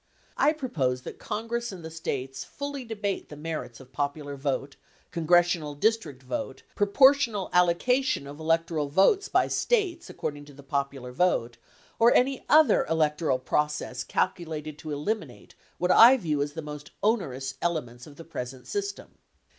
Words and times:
I 0.35 0.51
propose 0.51 1.03
that 1.03 1.19
Congress 1.19 1.71
and 1.71 1.85
the 1.85 1.91
States 1.91 2.43
fully 2.43 2.83
debate 2.83 3.29
the 3.29 3.35
merits 3.35 3.79
of 3.79 3.91
popular 3.93 4.35
vote, 4.35 4.75
congressional 5.11 5.75
district 5.75 6.23
vote, 6.23 6.63
propor 6.75 7.11
tional 7.13 7.51
allocation 7.51 8.25
of 8.25 8.39
electoral 8.39 8.89
votes 8.89 9.29
by 9.29 9.47
States 9.47 10.09
according 10.09 10.45
to 10.45 10.55
the 10.55 10.63
popular 10.63 11.11
vote, 11.11 11.57
or 11.99 12.11
any 12.15 12.43
other 12.49 12.83
electoral 12.89 13.37
process 13.37 14.03
calculated 14.03 14.79
to 14.79 14.89
eliminate 14.89 15.53
what 15.77 15.91
I 15.91 16.17
view 16.17 16.41
as 16.41 16.53
the 16.53 16.61
two 16.61 16.65
most 16.65 16.89
onerous 17.03 17.53
elements 17.61 18.07
of 18.07 18.15
the 18.15 18.25
present 18.25 18.65
system. 18.65 19.19